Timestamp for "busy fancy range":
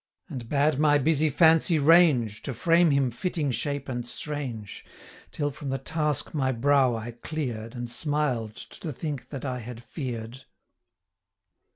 0.97-2.41